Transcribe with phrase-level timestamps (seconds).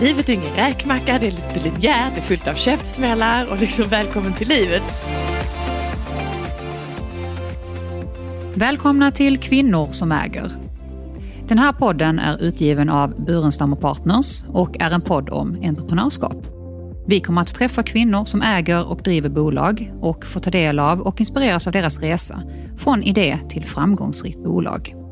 [0.00, 3.84] livet är ingen räkmacka, det är lite linjärt, det är fullt av käftsmällar och liksom
[3.88, 4.82] välkommen till livet.
[8.54, 10.50] Välkomna till Kvinnor som äger.
[11.48, 16.46] Den här podden är utgiven av Burenstam och Partners och är en podd om entreprenörskap.
[17.08, 21.00] Vi kommer att träffa kvinnor som äger och driver bolag och få ta del av
[21.00, 22.42] och inspireras av deras resa
[22.76, 25.05] från idé till framgångsrikt bolag.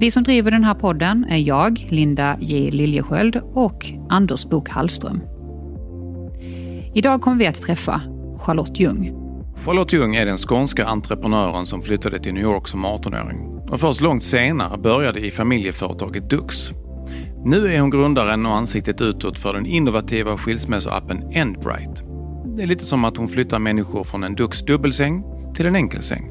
[0.00, 5.20] Vi som driver den här podden är jag, Linda J Liljesköld och Anders Bok Hallström.
[6.94, 8.00] Idag kommer vi att träffa
[8.38, 9.12] Charlotte Ljung.
[9.64, 14.00] Charlotte Ljung är den skånska entreprenören som flyttade till New York som 18-åring och först
[14.00, 16.70] långt senare började i familjeföretaget Dux.
[17.44, 22.02] Nu är hon grundaren och ansiktet utåt för den innovativa skilsmässoappen Endbright.
[22.56, 26.30] Det är lite som att hon flyttar människor från en Dux dubbelsäng till en enkelsäng.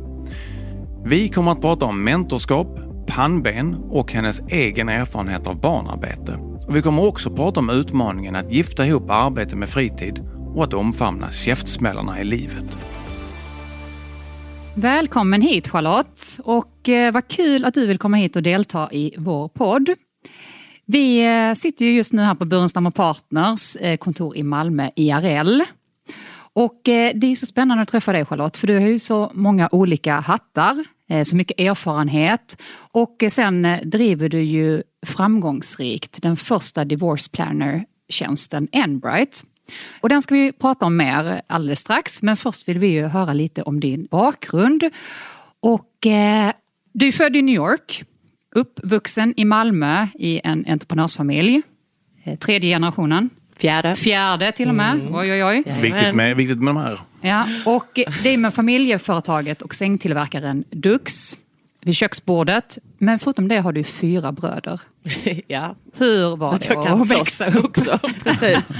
[1.05, 6.39] Vi kommer att prata om mentorskap, pannben och hennes egen erfarenhet av barnarbete.
[6.67, 10.19] Och vi kommer också prata om utmaningen att gifta ihop arbete med fritid
[10.55, 12.77] och att omfamna käftsmällarna i livet.
[14.75, 19.15] Välkommen hit Charlotte och eh, vad kul att du vill komma hit och delta i
[19.17, 19.89] vår podd.
[20.85, 25.61] Vi eh, sitter ju just nu här på Burenstam Partners eh, kontor i Malmö, IRL.
[26.53, 29.31] Och eh, det är så spännande att träffa dig Charlotte, för du har ju så
[29.33, 30.85] många olika hattar,
[31.23, 32.61] så mycket erfarenhet.
[32.75, 39.43] Och sen driver du ju framgångsrikt den första divorce planner-tjänsten Enbright.
[40.01, 43.33] Och den ska vi prata om mer alldeles strax, men först vill vi ju höra
[43.33, 44.83] lite om din bakgrund.
[45.59, 46.51] Och eh,
[46.93, 48.03] du är född i New York
[48.55, 51.61] Uppvuxen i Malmö i en entreprenörsfamilj.
[52.23, 53.29] Eh, tredje generationen.
[53.57, 53.95] Fjärde.
[53.95, 54.91] Fjärde till och med.
[54.91, 55.15] Mm.
[55.15, 55.63] Oj, oj, oj.
[55.81, 56.99] Viktigt med, viktigt med de här.
[57.25, 61.37] Ja, och det är med familjeföretaget och sängtillverkaren Dux
[61.81, 62.77] vid köksbordet.
[62.97, 64.79] Men förutom det har du fyra bröder.
[65.47, 65.75] ja.
[65.97, 67.65] Hur var Så det att jag kan att växa upp?
[67.65, 67.99] också.
[68.23, 68.71] Precis.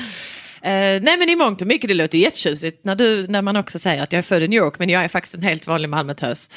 [0.61, 3.79] Eh, nej men i mångt och mycket det låter jättetjusigt när, du, när man också
[3.79, 5.89] säger att jag är född i New York men jag är faktiskt en helt vanlig
[5.89, 6.50] Malmötös.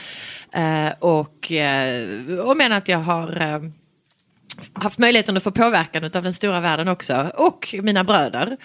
[0.53, 2.09] Eh, och, eh,
[2.45, 3.61] och men att jag har eh,
[4.73, 8.57] haft möjligheten att få påverkan av den stora världen också och mina bröder.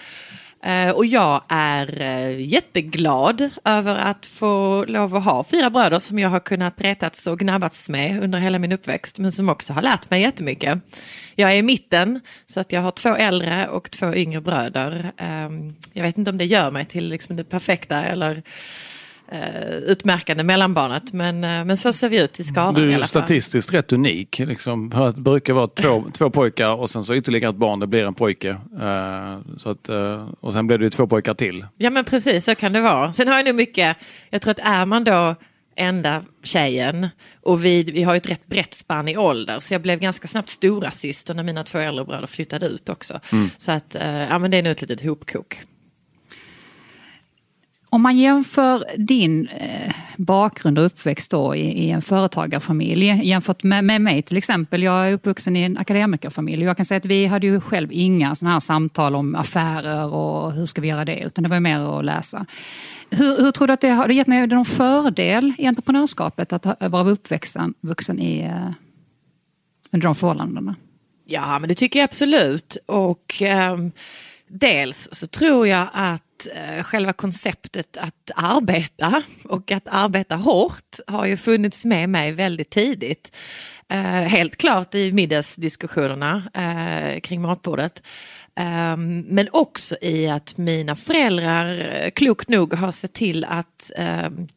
[0.64, 6.18] Eh, och jag är eh, jätteglad över att få lov att ha fyra bröder som
[6.18, 9.82] jag har kunnat retats och gnabbats med under hela min uppväxt, men som också har
[9.82, 10.78] lärt mig jättemycket.
[11.34, 15.12] Jag är i mitten, så att jag har två äldre och två yngre bröder.
[15.16, 18.42] Ehm, jag vet inte om det gör mig till liksom det perfekta eller
[19.86, 21.12] utmärkande mellanbarnet.
[21.12, 24.38] Men, eh, men så ser vi ut i skalan Du är statistiskt rätt unik.
[24.38, 24.90] Liksom.
[25.16, 28.14] Det brukar vara två, två pojkar och sen så ytterligare ett barn, det blir en
[28.14, 28.50] pojke.
[28.50, 29.88] Uh, så att,
[30.40, 31.66] och sen blir det två pojkar till.
[31.76, 33.12] Ja men precis, så kan det vara.
[33.12, 33.96] Sen har jag nog mycket,
[34.30, 35.34] jag tror att är man då
[35.76, 37.08] enda tjejen
[37.42, 40.50] och vi, vi har ett rätt brett spann i ålder så jag blev ganska snabbt
[40.50, 43.20] stora syster när mina två äldre bröder flyttade ut också.
[43.32, 43.50] Mm.
[43.56, 45.58] Så att, ja men det är nog ett litet hopkok.
[47.94, 54.00] Om man jämför din eh, bakgrund och uppväxt då i, en företagarfamilj jämfört med, med
[54.00, 54.82] mig till exempel.
[54.82, 58.34] Jag är uppvuxen i en akademikerfamilj jag kan säga att vi hade ju själv inga
[58.34, 61.98] sådana här samtal om affärer och hur ska vi göra det, utan det var mer
[61.98, 62.46] att läsa.
[63.10, 66.66] Hur, hur tror du att det har det gett mig någon fördel i entreprenörskapet att
[66.80, 68.70] vara uppvuxen vuxen i, eh,
[69.90, 70.76] under de förhållandena?
[71.26, 72.76] Ja, men det tycker jag absolut.
[72.86, 73.42] Och...
[73.72, 73.92] Um
[74.48, 81.26] Dels så tror jag att eh, själva konceptet att arbeta och att arbeta hårt har
[81.26, 83.36] ju funnits med mig väldigt tidigt.
[83.88, 88.02] Eh, helt klart i middagsdiskussionerna eh, kring matbordet.
[88.56, 94.48] Ehm, men också i att mina föräldrar eh, klokt nog har sett till att ehm,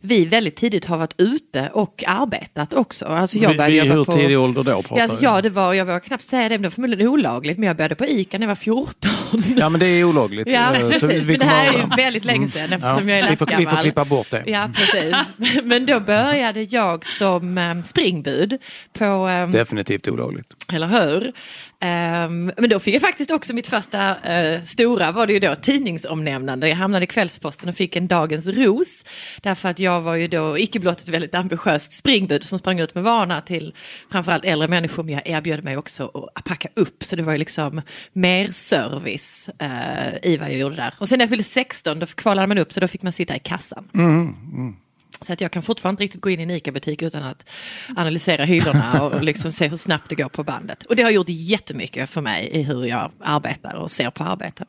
[0.00, 3.04] vi väldigt tidigt har varit ute och arbetat också.
[3.04, 4.82] Alltså jag började vi, hur på, tidig ålder då?
[4.90, 7.58] Ja, alltså, ja, det var, jag vågar knappt säga det, men det var förmodligen olagligt.
[7.58, 9.10] Men jag började på ICA när jag var 14.
[9.56, 10.48] Ja, men det är olagligt.
[10.48, 11.26] Ja, precis.
[11.26, 13.66] men det här är ju väldigt länge sedan eftersom ja, jag är vi får, vi
[13.66, 14.42] får klippa bort det.
[14.46, 15.16] Ja, precis.
[15.64, 18.58] Men då började jag som um, springbud
[18.98, 19.04] på...
[19.04, 20.65] Um, Definitivt olagligt.
[20.72, 21.26] Eller hur?
[21.26, 25.54] Um, men då fick jag faktiskt också mitt första uh, stora var det ju då
[25.54, 26.68] tidningsomnämnande.
[26.68, 29.04] Jag hamnade i Kvällsposten och fick en Dagens Ros.
[29.42, 32.94] Därför att jag var ju då icke blott ett väldigt ambitiöst springbud som sprang ut
[32.94, 33.74] med varna till
[34.12, 35.02] framförallt äldre människor.
[35.02, 37.04] Men jag erbjöd mig också att packa upp.
[37.04, 37.82] Så det var ju liksom
[38.12, 40.94] mer service eh, uh, i vad jag gjorde där.
[40.98, 43.36] Och sen när jag fyllde 16 då kvalade man upp så då fick man sitta
[43.36, 43.88] i kassan.
[43.94, 44.76] Mm, mm.
[45.20, 47.50] Så att jag kan fortfarande inte riktigt gå in i en ICA-butik utan att
[47.96, 50.82] analysera hyllorna och liksom se hur snabbt det går på bandet.
[50.82, 54.64] Och det har gjort jättemycket för mig i hur jag arbetar och ser på arbete.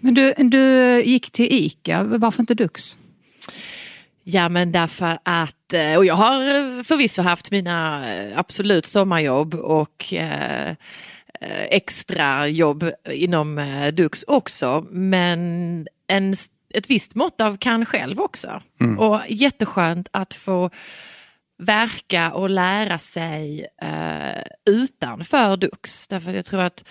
[0.00, 2.98] Men du, du gick till ICA, varför inte Dux?
[4.24, 10.14] Ja men därför att, eh, och jag har förvisso haft mina eh, absolut sommarjobb och
[10.14, 10.70] eh,
[11.40, 14.86] eh, extra jobb inom Dux också.
[14.90, 15.38] Men
[16.06, 16.34] en,
[16.74, 18.62] ett visst mått av kan själv också.
[18.98, 20.70] Och jätteskönt att få
[21.62, 26.08] verka och lära sig eh, utanför Dux.
[26.08, 26.84] Därför att jag tror att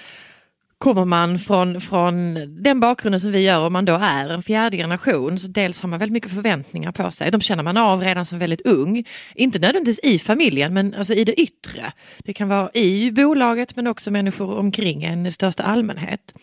[0.81, 2.33] kommer man från, från
[2.63, 5.89] den bakgrunden som vi gör och man då är en fjärde generation så dels har
[5.89, 7.31] man väldigt mycket förväntningar på sig.
[7.31, 9.05] De känner man av redan som väldigt ung.
[9.35, 11.91] Inte nödvändigtvis i familjen men alltså i det yttre.
[12.25, 16.35] Det kan vara i bolaget men också människor omkring en i största allmänhet.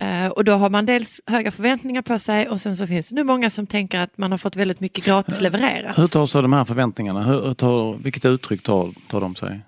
[0.00, 3.14] Eh, och då har man dels höga förväntningar på sig och sen så finns det
[3.14, 5.98] nu många som tänker att man har fått väldigt mycket gratis levererat.
[5.98, 7.22] Hur tar sig de här förväntningarna?
[7.22, 9.60] Hur tar, vilket uttryck tar, tar de sig?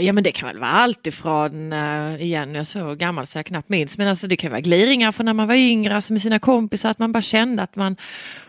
[0.00, 3.38] Ja, men det kan väl vara allt ifrån, uh, igen jag är så gammal så
[3.38, 6.12] jag knappt minns, men alltså det kan vara gliringar från när man var yngre alltså
[6.12, 7.96] med sina kompisar, att man bara kände att man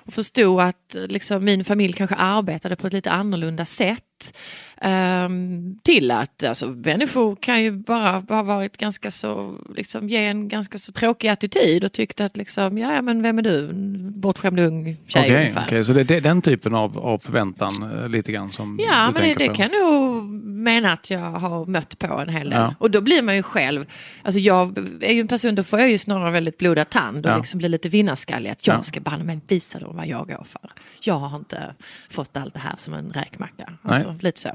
[0.08, 4.38] förstod att liksom, min familj kanske arbetade på ett lite annorlunda sätt.
[4.86, 10.48] Um, till att alltså, människor kan ju bara ha varit ganska så, liksom, ge en
[10.48, 13.74] ganska så tråkig attityd och tyckte att liksom, ja men vem är du,
[14.12, 15.64] bortskämd ung tjej Okej, ungefär.
[15.68, 19.20] okej, så det är den typen av, av förväntan eh, lite grann som Ja, du
[19.22, 19.54] men det, det på?
[19.56, 22.60] kan jag nog mena att jag har mött på en hel del.
[22.60, 22.76] Ja.
[22.80, 23.86] Och då blir man ju själv,
[24.24, 27.32] alltså jag är ju en person, då får jag ju snarare väldigt blodad tand och
[27.32, 27.38] Ja.
[27.38, 28.50] liksom blir lite vinnarskallig.
[28.50, 28.82] Att jag Ja.
[28.82, 30.72] ska banne mig visa dem vad jag går för.
[31.02, 31.76] Jag har inte
[32.10, 33.70] fått allt det här som en räkmacka.
[33.82, 34.50] Alltså, lite så.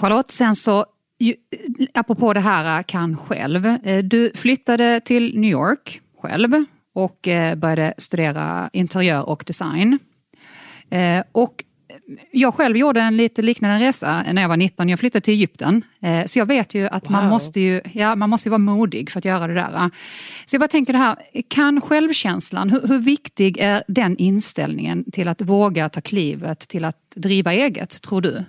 [0.00, 0.86] Charlotte, sen så,
[1.18, 1.34] ju,
[1.94, 3.66] apropå det här kan själv.
[3.66, 6.64] eh, Du flyttade till New York själv
[6.94, 9.98] och eh, började studera interiör och design.
[11.32, 11.64] Och
[12.32, 14.88] jag själv gjorde en lite liknande resa när jag var 19.
[14.88, 15.82] Jag flyttade till Egypten.
[16.26, 17.30] Så jag vet ju att man, Wow.
[17.30, 19.90] måste ju, ja, man måste vara modig för att göra det där.
[20.46, 21.16] Så jag bara tänker det här,
[21.48, 26.96] kan självkänslan, hur, hur viktig är den inställningen till att våga ta klivet till att
[27.16, 28.44] driva eget, tror du?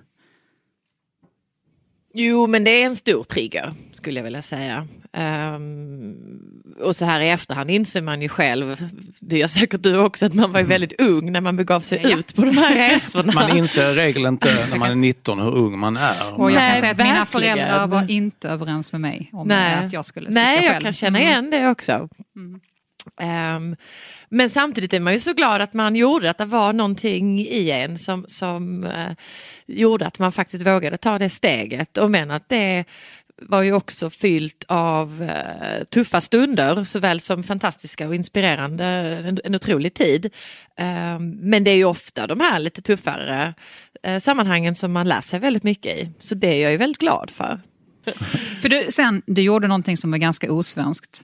[2.17, 4.87] Jo, men det är en stor trigger skulle jag vilja säga.
[5.13, 6.15] Ehm,
[6.81, 8.75] och så här i efterhand inser man ju själv,
[9.21, 11.99] det gör säkert du också, att man var ju väldigt ung när man begav sig
[12.03, 12.17] Ja.
[12.17, 13.33] ut på de här resorna.
[13.33, 16.39] Man inser i regel inte när man är 19 hur ung man är.
[16.39, 17.57] Och jag Nej, kan säga att mina verkligen.
[17.57, 20.81] föräldrar var inte överens med mig om Nej, att jag skulle sticka Nej jag själv.
[20.83, 21.29] kan känna Mm.
[21.31, 22.09] igen det också.
[23.57, 23.75] Um,
[24.29, 27.71] men samtidigt är man ju så glad att man gjorde att det var någonting i
[27.71, 29.11] en som, som uh,
[29.67, 31.97] gjorde att man faktiskt vågade ta det steget.
[31.97, 32.85] Och men att det
[33.41, 39.55] var ju också fyllt av uh, tuffa stunder såväl som fantastiska och inspirerande, en, en
[39.55, 40.33] otrolig tid.
[40.77, 43.53] Ehm, men det är ju ofta de här lite tuffare
[44.03, 46.09] eh, sammanhangen som man lär sig väldigt mycket i.
[46.19, 47.59] Så det är jag ju väldigt glad för.
[48.61, 51.23] För du, sen, du gjorde någonting som var ganska osvenskt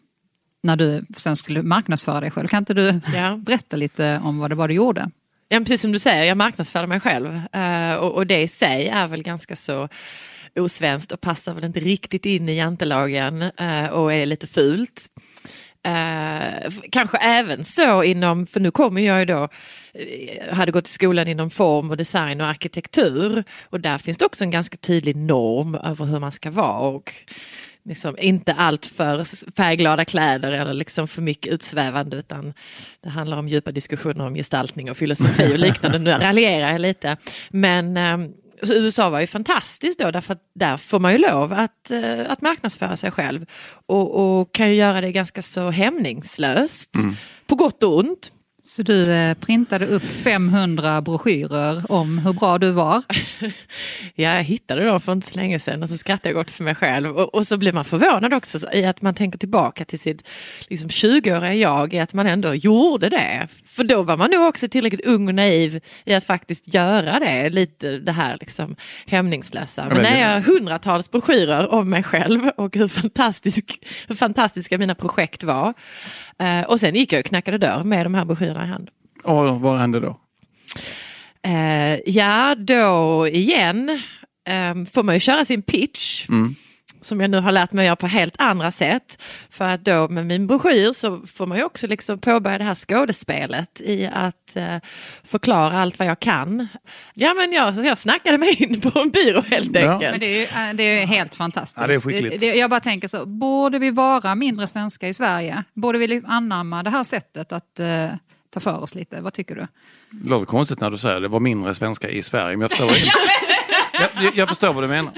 [0.63, 2.48] när du sen skulle marknadsföra dig själv.
[2.48, 3.38] Kan inte du Ja.
[3.46, 5.12] berätta lite om vad det var du gjorde?
[5.50, 7.42] Ja, precis som du säger, jag marknadsför mig själv.
[7.54, 9.90] Eh, och, det i sig är väl ganska så
[10.56, 15.08] osvenskt och passar väl inte riktigt in i jantelagen eh, och är lite fult.
[15.84, 19.50] Eh, kanske även så inom, för nu kommer jag ju då,
[20.52, 24.44] hade gått i skolan inom form och design och arkitektur och där finns det också
[24.44, 27.13] en ganska tydlig norm över hur man ska vara och
[27.86, 29.24] liksom inte allt för
[29.56, 32.54] färgglada kläder eller liksom för mycket utsvävande utan
[33.04, 36.00] det handlar om djupa diskussioner om gestaltning och filosofi och liknande.
[36.00, 37.18] Nu raljerar jag lite.
[37.50, 38.18] Men eh,
[38.62, 42.31] så USA var ju fantastiskt då därför att där får man ju lov att, eh,
[42.31, 43.46] att marknadsföra sig själv
[43.86, 46.91] och, och kan ju göra det ganska så hämningslöst.
[47.48, 48.32] På gott och ont.
[48.63, 53.03] Så du eh, printade upp 500 broschyrer om hur bra du var.
[54.15, 56.63] Ja, jag hittade dem för inte så länge sedan och så skrattade jag gott för
[56.63, 57.18] mig själv.
[57.18, 60.27] Och, och så blir man förvånad också i att man tänker tillbaka till sitt
[60.70, 63.48] liksom, 20-åriga jag i att man ändå gjorde det.
[63.65, 67.50] För då var man nog också tillräckligt ung och naiv i att faktiskt göra det,
[67.50, 68.75] lite det här liksom
[69.06, 69.86] hämningslösa.
[69.86, 74.96] Men när jag har hundratals broschyrer om mig själv och hur, fantastisk, hur fantastiska mina
[74.96, 75.74] projekt var.
[76.41, 78.89] Eh, och sen gick jag och knackade dörr med de här broschyrerna i hand.
[79.24, 80.19] Och vad hände då?
[81.43, 83.89] Eh, ja, då igen
[84.48, 86.25] eh, får man ju köra sin pitch.
[87.01, 89.21] Som jag nu har lärt mig att göra på helt andra sätt.
[89.50, 92.75] För att då med min broschyr så får man ju också liksom påbörja det här
[92.75, 94.77] skådespelet i att eh,
[95.24, 96.67] förklara allt vad jag kan.
[97.13, 99.93] Ja men jag, så jag snackade mig in på en byrå helt Ja.
[99.93, 100.12] enkelt.
[100.12, 101.77] Men det är, ju, eh, det är ju helt fantastiskt.
[101.81, 102.39] Ja, det är skickligt.
[102.39, 105.63] Det- Jag bara tänker så, borde vi vara mindre svenska i Sverige?
[105.74, 108.07] Borde vi liksom anamma det här sättet att eh,
[108.53, 109.21] ta för oss lite?
[109.21, 109.67] Vad tycker du?
[110.12, 112.91] Det låter konstigt när du säger det var mindre svenska i Sverige, men jag förstår,
[114.24, 115.12] jag, jag förstår vad du menar.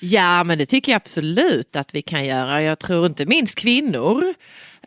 [0.00, 2.62] Ja, men det tycker jag absolut att vi kan göra.
[2.62, 4.34] Jag tror inte minst kvinnor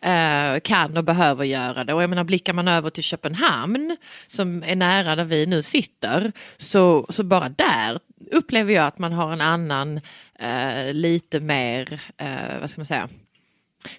[0.02, 1.94] eh, kan och behöver göra det.
[1.94, 6.32] Och jag menar, blickar man över till Köpenhamn som är nära där vi nu sitter
[6.56, 7.98] så, så bara där
[8.32, 10.00] upplever jag att man har en annan,
[10.38, 13.08] eh, lite mer, eh, vad ska man säga,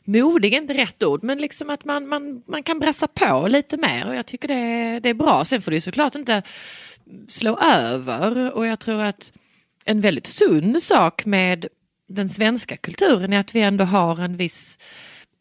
[0.03, 3.77] modig är inte rätt ord, men liksom att man, man, man kan brassa på lite
[3.77, 5.45] mer och jag tycker det, det är bra.
[5.45, 6.41] Sen får det såklart inte
[7.27, 9.31] slå över och jag tror att
[9.85, 11.67] en väldigt sund sak med
[12.07, 14.77] den svenska kulturen är att vi ändå har en viss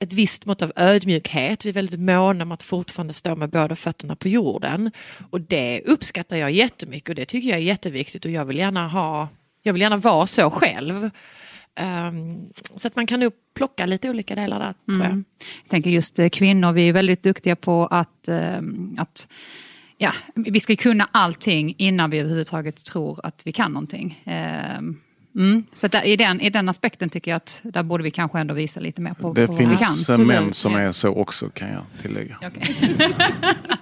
[0.03, 1.65] ett visst mått av ödmjukhet.
[1.65, 4.91] Vi är väldigt måna om att fortfarande stå med båda fötterna på jorden.
[5.31, 8.89] Och det uppskattar jag jättemycket och det tycker jag är jätteviktigt och jag vill gärna
[8.89, 9.29] ha
[9.63, 11.11] jag vill gärna vara så själv.
[11.81, 14.75] Um, så att man kan nog plocka lite olika delar där.
[14.87, 15.07] Tror jag.
[15.07, 15.25] Mm.
[15.63, 19.29] Jag tänker just eh, kvinnor, vi är väldigt duktiga på att, um, att
[20.01, 24.25] ja, vi ska kunna allting innan vi överhuvudtaget tror att vi kan någonting.
[24.79, 25.01] Um,
[25.35, 25.65] Mm.
[25.73, 28.55] Så där, i, den, i den aspekten tycker jag att där borde vi kanske ändå
[28.55, 29.97] visa lite mer på, det på vad vi kan.
[29.99, 32.37] Det finns män som är så också kan jag tillägga.
[32.37, 32.75] Okay.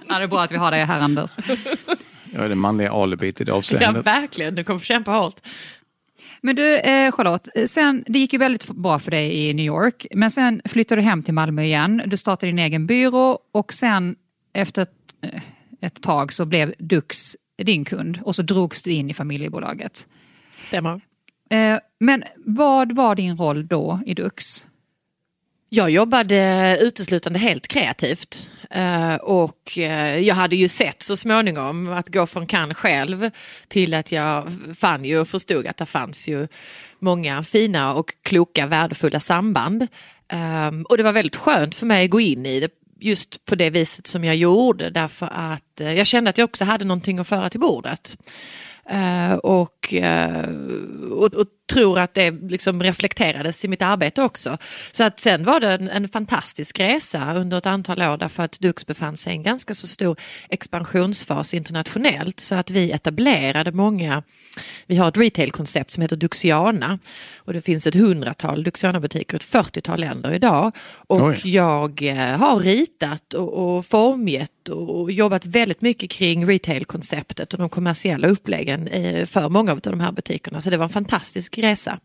[0.07, 1.37] ja, det är bra att vi har det här Anders.
[2.33, 3.91] Jag är det manliga alibit i det avseendet.
[3.95, 5.35] Ja verkligen, du kommer få kämpa hårt.
[6.41, 10.05] Men du eh, Charlotte, sen, det gick ju väldigt bra för dig i New York.
[10.15, 12.01] Men sen flyttade du hem till Malmö igen.
[12.05, 14.15] Du startade din egen byrå och sen
[14.53, 14.89] efter ett,
[15.21, 15.41] eh,
[15.81, 20.07] ett tag så blev Dux din kund och så drogs du in i familjebolaget.
[20.59, 21.01] Stämmer.
[21.49, 24.67] Eh, men vad var din roll då i Dux?
[25.69, 32.13] Jag jobbade uteslutande helt kreativt eh, och eh, jag hade ju sett så småningom att
[32.13, 33.29] gå från kan själv
[33.67, 36.47] till att jag fann ju och förstod att det fanns ju
[36.99, 39.87] många fina och kloka värdefulla samband.
[40.89, 43.69] Och det var väldigt skönt för mig att gå in i det just på det
[43.69, 47.27] viset som jag gjorde därför att eh, jag kände att jag också hade någonting att
[47.27, 48.17] föra till bordet.
[48.89, 49.78] Eh, och,
[51.11, 54.57] och, och tror att det liksom reflekterades i mitt arbete också.
[54.91, 58.59] Så att sen var det en, en, fantastisk resa under ett antal år därför att
[58.59, 60.19] Dux befann sig i en ganska så stor
[60.49, 64.23] expansionsfas internationellt så att vi etablerade många,
[64.87, 66.99] vi har ett retailkoncept som heter Duxiana
[67.37, 70.75] och det finns ett hundratal Duxiana-butiker i ett 40-tal länder idag
[71.07, 71.41] och Oj.
[71.43, 77.69] jag eh, har ritat och, och formgett och jobbat väldigt mycket kring retailkonceptet och de
[77.69, 81.99] kommersiella uppläggen eh, för många av de här butikerna så det var en fantastisk resa.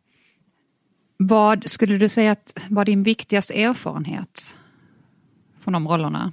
[1.16, 4.58] Vad skulle du säga att var din viktigaste erfarenhet
[5.60, 6.32] från de rollerna?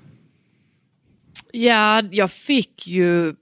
[1.51, 3.35] Ja, jag fick ju,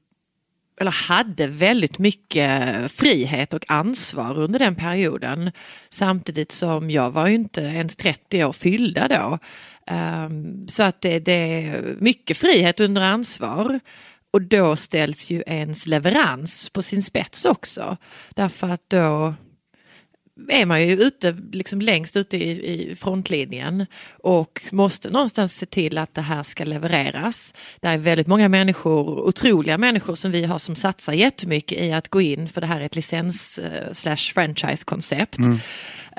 [0.81, 5.51] eller hade väldigt mycket frihet och ansvar under den perioden.
[5.89, 9.39] Samtidigt som jag var ju inte ens 30 år fyllda då.
[9.95, 11.31] Um, så att det, det
[11.65, 13.79] är mycket frihet under ansvar.
[14.31, 17.97] Och då ställs ju ens leverans på sin spets också.
[18.35, 19.33] Därför att då
[20.47, 23.85] är man ju ute, liksom längst ute i, i frontlinjen
[24.23, 27.53] och måste någonstans se till att det här ska levereras.
[27.81, 32.07] Det är väldigt många människor, otroliga människor som vi har som satsar jättemycket i att
[32.07, 35.37] gå in för det här är ett licens eh, slash franchise koncept.
[35.37, 35.59] Mm.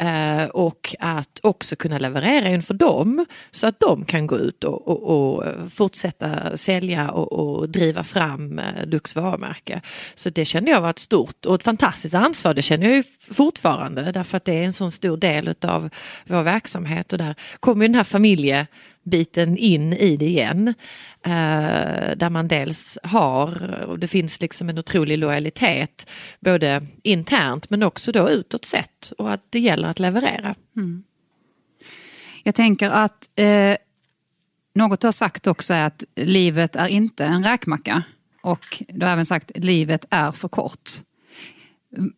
[0.01, 4.89] Eh, och att också kunna leverera inför dem så att de kan gå ut och,
[4.89, 9.81] och, och fortsätta sälja och, och, driva fram eh, Dux varumärke.
[10.15, 12.55] Så det kände jag var ett stort och ett fantastiskt ansvar.
[12.55, 15.91] Det känner jag ju fortfarande därför att det är en sån stor del av
[16.25, 18.67] vår verksamhet och där kommer den här familje
[19.05, 20.69] biten in i det igen.
[21.25, 27.83] Eh, där man dels har, och det finns liksom en otrolig lojalitet både internt men
[27.83, 30.55] också då utåt sett och att det gäller att leverera.
[30.77, 31.03] Mm.
[32.43, 33.77] Jag tänker att eh,
[34.75, 38.03] något du har sagt också är att livet är inte en räkmacka
[38.43, 40.91] och du har även sagt att livet är för kort.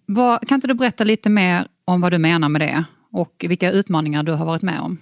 [0.07, 3.71] Var, kan inte du berätta lite mer om vad du menar med det och vilka
[3.71, 4.99] utmaningar du har varit med om?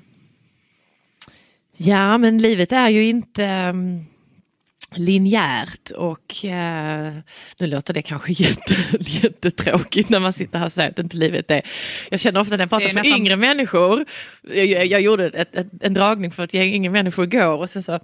[1.82, 4.04] Ja, men livet är ju inte um,
[4.94, 6.50] linjärt och uh,
[7.59, 11.50] nu låter det kanske jätte, jättetråkigt när man sitter här och säger att inte livet
[11.50, 11.62] är...
[12.11, 13.18] Jag känner ofta när jag pratar för nästan...
[13.18, 14.04] yngre människor,
[14.42, 17.70] jag, jag, jag gjorde ett, ett, en dragning för ett gäng yngre människor igår och
[17.70, 18.00] sen så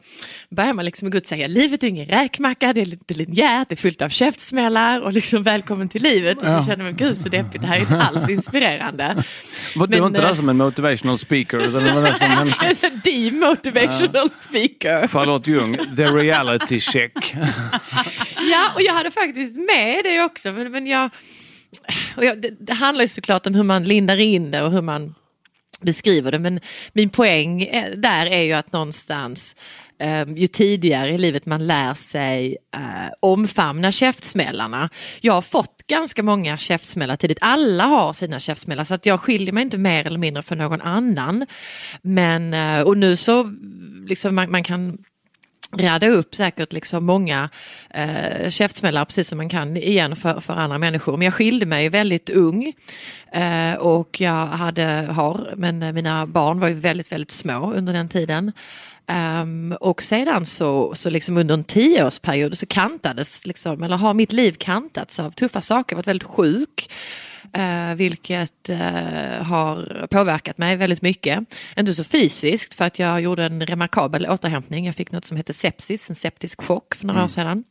[0.51, 3.69] börjar man liksom gå ut och säga livet är ingen räkmacka, det är lite linjärt,
[3.69, 7.17] det är fullt av käftsmällar och liksom välkommen till livet och så känner man gud
[7.17, 9.25] så deppigt, det här är inte alls inspirerande.
[9.77, 11.57] Var, du var inte där som en motivational speaker?
[11.57, 12.53] Utan det var där som en...
[13.05, 15.07] demotivational speaker.
[15.09, 17.13] Charlotte Ljung, the reality check.
[18.51, 20.53] ja, och jag hade faktiskt med det också.
[20.53, 21.11] Men, men jag,
[22.17, 24.83] och jag, det, det handlar ju såklart om hur man lindar in det och hur
[24.83, 25.15] man
[25.81, 26.39] beskriver det.
[26.39, 26.61] Men
[26.93, 29.57] min poäng där är ju att någonstans
[30.05, 34.91] Um, ju tidigare i livet man lär sig uh, omfamna käftsmällarna.
[35.21, 37.39] Jag har fått ganska många käftsmällar tidigt.
[37.41, 40.81] Alla har sina käftsmällar så att jag skiljer mig inte mer eller mindre från någon
[40.81, 41.47] annan.
[42.03, 43.53] Men, uh, och nu så
[44.07, 44.99] liksom man, man kan
[45.79, 47.49] rada upp säkert liksom många
[47.91, 51.17] eh, käftsmällar precis som man kan igen för, för andra människor.
[51.17, 52.73] Men jag skilde mig väldigt ung
[53.33, 57.93] eh, och jag hade, har, men eh, mina barn var ju väldigt, väldigt små under
[57.93, 58.53] den tiden.
[59.43, 64.33] Um, och sedan så, så liksom under en tioårsperiod så kantades, liksom, eller har mitt
[64.33, 66.86] liv kantats av tuffa saker, jag har varit väldigt sjuk.
[67.59, 68.77] Uh, vilket uh,
[69.43, 71.41] har påverkat mig väldigt mycket.
[71.77, 74.87] Inte så fysiskt för att jag gjorde en remarkabel återhämtning.
[74.87, 77.25] Jag fick något som heter sepsis, en septisk chock för några mm.
[77.25, 77.65] år sedan.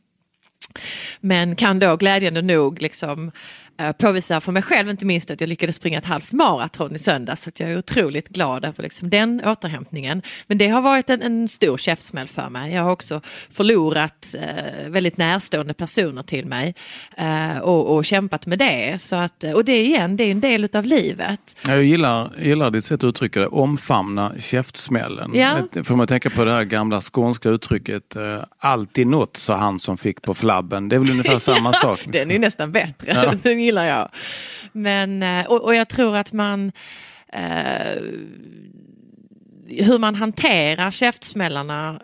[1.20, 3.65] Men kan då glädjande nog liksom Eh,
[3.98, 7.42] påvisa för mig själv inte minst att jag lyckades springa ett halvt maraton i söndags.
[7.42, 10.22] Så jag är otroligt glad över liksom den återhämtningen.
[10.46, 12.74] Men det har varit en, en stor käftsmäll för mig.
[12.74, 16.74] Jag har också förlorat eh, väldigt närstående personer till mig
[17.16, 19.00] eh, och, och, kämpat med det.
[19.00, 21.56] Så att, och det igen, det är en del av livet.
[21.66, 25.30] Jag gillar, gillar ditt sätt att uttrycka det, omfamna käftsmällen.
[25.34, 25.58] Ja.
[25.84, 28.22] Får man tänka på det här gamla skånska uttrycket, eh,
[28.58, 30.88] alltid något sa han som fick på flabben.
[30.88, 32.00] Det är väl ungefär samma ja, sak.
[32.06, 33.12] Den är nästan bättre.
[33.44, 33.50] Ja.
[33.66, 34.08] gillar jag.
[34.72, 36.72] Men, eh, och, och jag tror att man
[37.32, 38.02] eh,
[39.68, 42.00] hur man hanterar käftsmällarna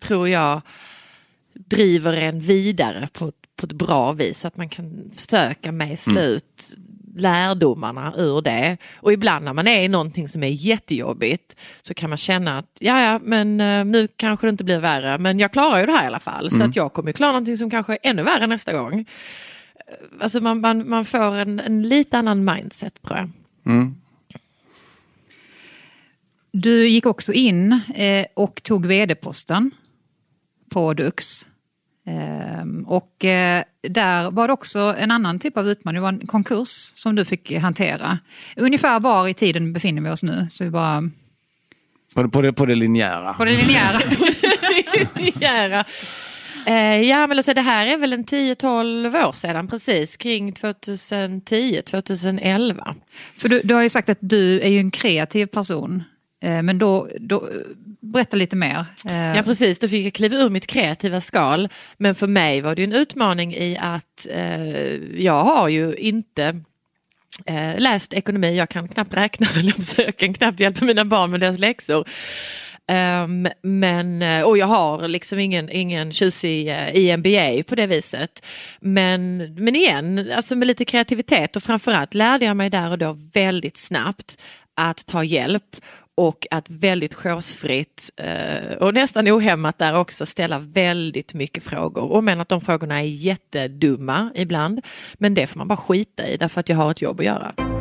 [0.00, 0.60] tror jag
[1.54, 6.24] driver en vidare på, på ett bra vis så att man kan försöka mejsla mm.
[6.24, 6.76] ut
[7.16, 8.76] lärdomarna ur det.
[8.96, 12.78] Och ibland när man är i någonting som är jättejobbigt så kan man känna att
[12.80, 15.92] ja, ja, men uh, nu kanske det inte blir värre, men jag klarar ju det
[15.92, 16.50] här i alla fall.
[16.50, 16.70] Så mm.
[16.70, 19.06] att jag kommer klara någonting som kanske är ännu värre nästa gång
[20.20, 23.30] alltså man, man, man får en, en lite annan mindset tror jag.
[23.66, 23.94] Mm.
[26.52, 29.70] Du gick också in eh, och tog vd-posten
[30.70, 31.24] på Dux.
[32.06, 36.26] Eh, och eh, där var det också en annan typ av utmaning, det var en
[36.26, 38.18] konkurs som du fick hantera.
[38.56, 40.46] Ungefär var i tiden befinner vi oss nu?
[40.50, 41.10] Så vi bara...
[42.14, 43.34] på, på, det, på det linjära.
[43.34, 43.98] På det linjära.
[45.14, 45.84] linjära.
[46.66, 52.94] Eh, ja, men alltså, det här är väl en 10-12 år sedan precis, kring 2010-2011.
[53.36, 56.02] För du, du har ju sagt att du är ju en kreativ person.
[56.42, 57.48] Eh, men då, då,
[58.00, 58.86] berätta lite mer.
[59.06, 59.36] Eh.
[59.36, 61.68] Ja precis, då fick jag kliva ur mitt kreativa skal.
[61.96, 66.60] Men för mig var det en utmaning i att eh, jag har ju inte
[67.46, 69.46] eh, läst ekonomi, jag kan knappt räkna,
[69.96, 72.08] jag kan knappt hjälpa mina barn med deras läxor.
[72.92, 78.46] Um, men, eh, och jag har liksom ingen, ingen tjusig uh, på det viset.
[78.80, 83.16] Men, men igen, alltså med lite kreativitet och framförallt lärde jag mig där och då
[83.34, 84.42] väldigt snabbt
[84.76, 85.76] att ta hjälp
[86.16, 92.12] och att väldigt chosefritt uh, eh, och nästan ohämmat där också ställa väldigt mycket frågor.
[92.12, 94.80] Och men att de frågorna är jättedumma ibland.
[95.14, 97.71] Men det får man bara skita i därför att jag har ett jobb att göra.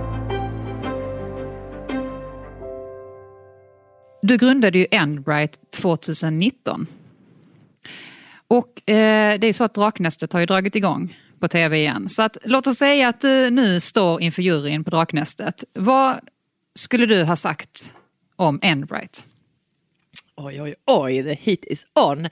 [4.22, 6.88] Du grundade ju Endbright 2019.
[8.48, 12.10] Och eh, det är så att Draknästet har ju dragit igång på tv igen.
[12.10, 15.64] Så att, låt oss säga att du nu står inför juryn på Draknästet.
[15.74, 16.20] Vad
[16.76, 17.96] skulle du ha sagt
[18.36, 19.26] om Endbright?
[20.36, 22.30] Oj, oj, oj, the heat is on.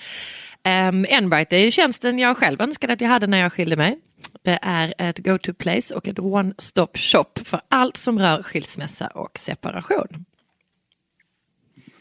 [0.63, 3.99] Ehm, um, Enbright är tjänsten jag själv önskade att jag hade när jag skilde mig.
[4.43, 10.25] Det är ett go-to-place och ett one-stop shop för allt som rör skilsmässa och separation.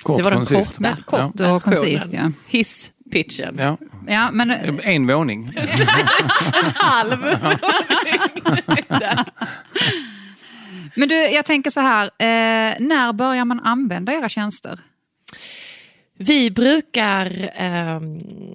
[0.02, 0.76] Kort, det var den koncist.
[0.76, 1.52] korta, kort ja.
[1.52, 2.12] och koncist.
[2.12, 2.30] Ja.
[2.46, 3.56] Hisspitchen.
[3.58, 3.76] Ja.
[4.06, 4.50] Ja, men...
[4.82, 5.52] En våning.
[5.56, 5.78] en
[6.74, 7.58] halv våning.
[10.94, 14.78] men du, jag tänker så här, eh, när börjar man använda era tjänster?
[16.20, 18.00] Vi brukar eh,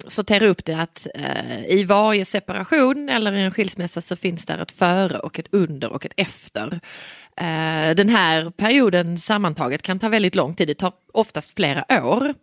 [0.06, 4.72] sortera upp det att eh, i varje separation eller en skilsmässa så finns där ett
[4.72, 6.80] före och ett under och ett efter.
[7.36, 12.34] Eh, den här perioden sammantaget kan ta väldigt lång tid, det tar oftast flera år.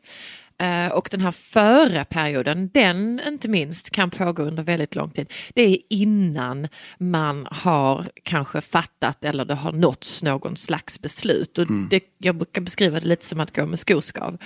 [0.61, 5.33] Eh, och den här före-perioden, den inte minst kan pågå under väldigt lång tid.
[5.55, 6.67] Det är innan
[6.99, 11.57] man har kanske fattat eller det har nåtts någon slags beslut.
[11.57, 11.87] Och mm.
[11.89, 14.37] det, jag brukar beskriva det lite som att gå med skoskav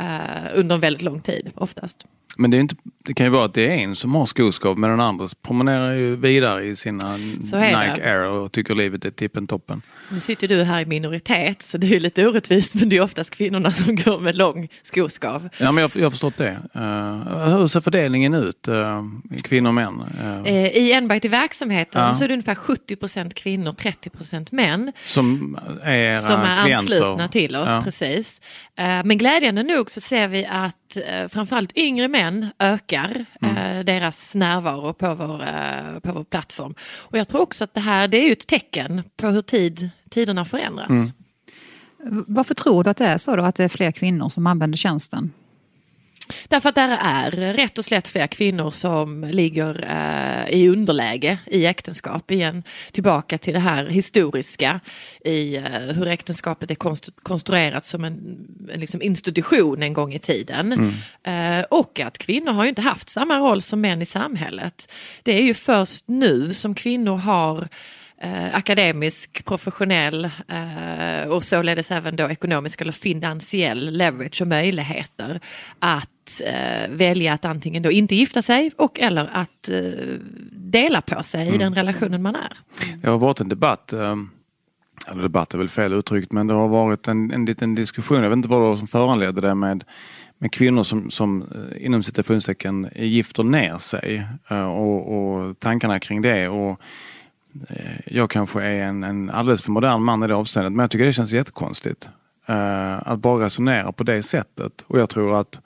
[0.00, 2.06] uh, under en väldigt lång tid oftast.
[2.42, 2.74] Men det, är inte,
[3.04, 5.92] det kan ju vara att det är en som har skoskav men den andra promenerar
[5.92, 7.16] ju vidare i sina.
[7.16, 9.82] Nike Air och tycker livet är tippen toppen.
[10.10, 13.00] Nu sitter du här i minoritet så det är ju lite orättvist men det är
[13.00, 15.48] oftast kvinnorna som går med lång skoskav.
[15.58, 16.58] Ja, men jag, jag har förstått det.
[16.76, 18.68] Uh, hur ser fördelningen ut?
[18.68, 19.02] Uh,
[19.44, 20.02] kvinnor och män?
[20.46, 22.12] Uh, I Enbite i verksamheten Ja.
[22.12, 26.78] så är det ungefär 70% kvinnor, 30% män som är era som är klienter?
[26.78, 27.68] anslutna till oss.
[27.68, 27.80] Ja.
[27.84, 28.40] Precis.
[29.04, 33.56] Men glädjande nog så ser vi att eh, framförallt yngre män ökar Mm.
[33.56, 36.74] eh, deras närvaro på vår, eh, på vår plattform.
[37.00, 40.44] Och jag tror också att det här det är ett tecken på hur tid, tiderna
[40.44, 40.90] förändras.
[40.90, 42.24] Mm.
[42.28, 44.78] Varför tror du att det är så då, att det är fler kvinnor som använder
[44.78, 45.32] tjänsten?
[46.48, 51.66] Därför att där är rätt och slätt fler kvinnor som ligger eh, i underläge i
[51.66, 52.30] äktenskap.
[52.30, 54.80] Igen tillbaka till det här historiska
[55.24, 60.18] i eh, hur äktenskapet är konstru- konstruerat som en, en liksom institution en gång i
[60.18, 60.92] tiden.
[61.24, 64.92] Eh, och att kvinnor har ju inte haft samma roll som män i samhället.
[65.22, 67.68] Det är ju först nu som kvinnor har
[68.22, 75.40] eh, akademisk, professionell eh, och således även då ekonomisk eller finansiell leverage och möjligheter
[75.78, 76.08] att
[76.46, 79.80] eh, välja att antingen då inte gifta sig och eller att eh,
[80.52, 82.56] dela på sig i den relationen man är.
[83.02, 84.16] Det har varit en debatt, eh,
[85.10, 88.30] eller debatt är väl fel uttryckt, men det har varit en, en liten diskussion, jag
[88.30, 89.84] vet inte vad det var som föranledde det med,
[90.42, 96.22] med kvinnor som, som eh, inom citationstecken gifter ner sig eh, och, och tankarna kring
[96.22, 96.48] det.
[96.48, 96.80] Och,
[97.70, 100.90] eh, jag kanske är en, en alldeles för modern man i det avseendet, men jag
[100.90, 102.08] tycker det känns jättekonstigt.
[102.98, 104.84] Att bara resonera på det sättet.
[104.86, 105.60] Och jag tror att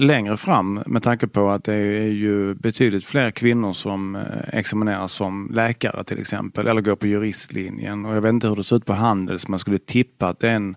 [0.00, 5.12] längre fram med tanke på att det är ju betydligt fler kvinnor som eh, examineras
[5.12, 8.76] som läkare till exempel eller går på juristlinjen och jag vet inte hur det ser
[8.76, 10.76] ut på Handels man skulle tippa att det är en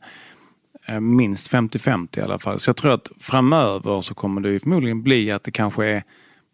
[0.88, 2.59] eh, minst 50-50 i alla fall.
[2.59, 6.03] Så jag tror att framöver så kommer det ju förmodligen bli att det kanske är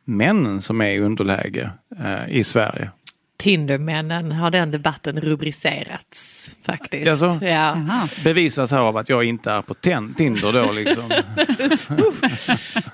[0.05, 2.91] männen som är i underläge eh, i Sverige.
[3.39, 7.05] Tindermännen har den debatten rubricerats faktiskt.
[7.07, 7.45] Jaså?
[7.45, 7.77] Ja.
[8.23, 11.11] Bevisas här av att jag inte är på ten- Tinder då liksom.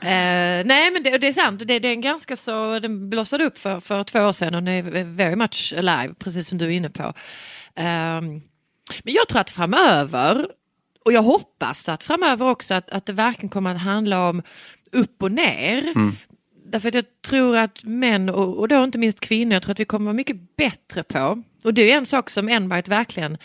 [0.01, 3.43] Eh, nej men det, det är sant, det, det är en ganska så, den blossade
[3.43, 6.65] upp för, för två år sedan och den är very much alive, precis som du
[6.65, 7.13] är inne på.
[7.75, 8.25] Ehm,
[9.03, 10.45] men jag tror att framöver,
[11.05, 14.41] och jag hoppas att framöver också att, att det verkligen kommer att handla om
[14.91, 15.83] upp och ner.
[16.75, 19.79] Därför att jag tror att män och, och då inte minst kvinnor, jag tror att
[19.79, 23.37] vi kommer vara mycket bättre på, och det är en sak som Enbite verkligen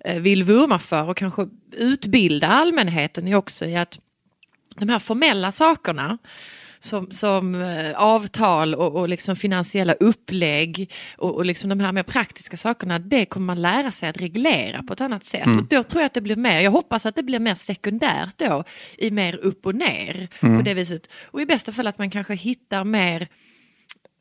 [0.00, 4.00] eh, vill vurma för och kanske utbilda allmänheten i också i att
[4.76, 6.18] de här formella sakerna
[6.80, 12.02] som, som eh, avtal och, och liksom finansiella upplägg och, och liksom de här mer
[12.02, 15.46] praktiska sakerna, det kommer man lära sig att reglera på ett annat sätt.
[15.46, 18.34] Och då tror jag att det blir mer, jag hoppas att det blir mer sekundärt
[18.36, 18.64] då,
[18.98, 21.10] i mer upp och ner på det viset.
[21.24, 23.28] Och i bästa fall att man kanske hittar mer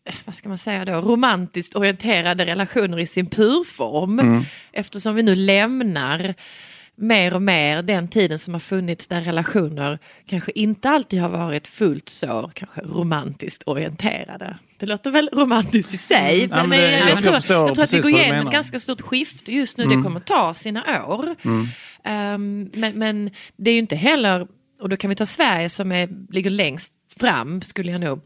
[0.10, 4.46] eh, vad ska man säga då, romantiskt orienterade relationer i sin purform.
[4.72, 6.36] Eftersom vi nu lämnar
[6.98, 11.68] mer och mer den tiden som har funnits där relationer kanske inte alltid har varit
[11.68, 14.58] fullt så kanske romantiskt orienterade.
[14.78, 17.94] Det låter väl romantiskt i sig, Ja, men, jag, jag jag, tror, jag tror att
[17.94, 19.86] vi går igenom ett ganska stort skifte just nu.
[19.86, 21.36] Det kommer ta sina år.
[22.04, 24.48] Ehm, men, men det är ju inte heller,
[24.82, 28.22] och då kan vi ta Sverige som är, ligger längst fram, skulle jag nog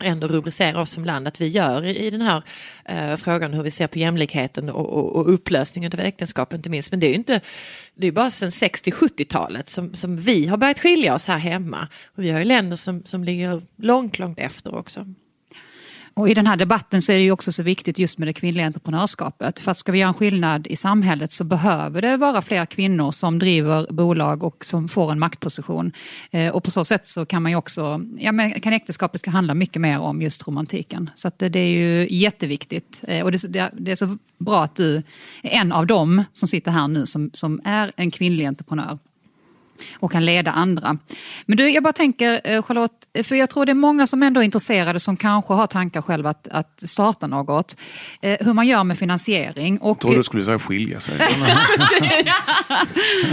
[0.00, 2.42] ändå rubricera oss som land att vi gör i, i den här
[2.84, 6.90] eh, frågan hur vi ser på jämlikheten och, och, och upplösningen av äktenskap inte minst.
[6.90, 7.40] Men det är ju inte,
[7.94, 11.88] det är bara sedan 60-70-talet som, som vi har börjat skilja oss här hemma.
[12.16, 15.06] Och vi har ju länder som, som ligger långt, långt efter också.
[16.16, 18.32] Och I den här debatten så är det ju också så viktigt just med det
[18.32, 19.60] kvinnliga entreprenörskapet.
[19.60, 23.10] För att ska vi göra en skillnad i samhället så behöver det vara fler kvinnor
[23.10, 25.92] som driver bolag och som får en maktposition.
[26.30, 29.32] Eh, och på så sätt så kan man ju också, ja men kan äktenskapet kan
[29.34, 31.10] handla mycket mer om just romantiken.
[31.14, 33.00] Så att det, är ju jätteviktigt.
[33.08, 34.96] Eh, och det, är så- det är så bra att du
[35.42, 38.98] är en av dem som sitter här nu som, som är en kvinnlig entreprenör
[39.98, 40.98] och kan leda andra.
[41.46, 44.40] Men du, jag bara tänker eh, Charlotte, för jag tror det är många som ändå
[44.40, 47.80] är intresserade som kanske har tankar själva att, att starta något.
[48.20, 49.78] Eh, hur man gör med finansiering.
[49.78, 51.14] Och, Jag trodde du skulle säga skilja sig.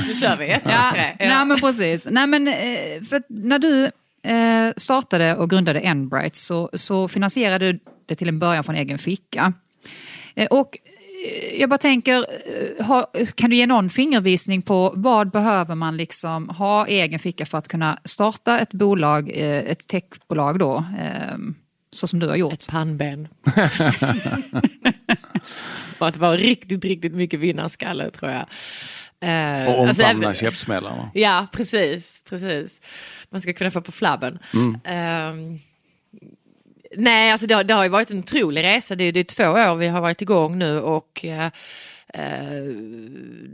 [0.07, 0.59] Nu kör vi.
[0.65, 2.07] Ja, Okej, nej, men precis.
[2.11, 2.53] Nej, men, eh,
[3.09, 3.83] för när du
[4.27, 8.97] eh, startade och grundade Enbright så, så finansierade du det till en början från egen
[8.97, 9.53] ficka.
[10.35, 10.82] Eh, och eh,
[11.59, 16.49] jag bara tänker, eh, ha, kan du ge någon fingervisning på vad behöver man liksom
[16.49, 21.37] ha i egen ficka för att kunna starta ett bolag, eh, ett techbolag då, eh,
[21.91, 22.53] så som du har gjort?
[22.53, 23.27] Ett pannben.
[25.99, 28.45] och att vara riktigt, riktigt mycket vinnarskalle tror jag.
[29.23, 31.11] Och alltså, omfamna även- käftsmällarna.
[31.13, 32.81] Ja, precis, precis.
[33.29, 34.39] Man ska kunna få på flabben.
[34.83, 35.59] Ehm,
[36.97, 38.95] nej, alltså det, har- det har ju varit en otrolig resa.
[38.95, 41.45] Det är, det är två år vi har varit igång nu och eh,
[42.13, 42.63] eh,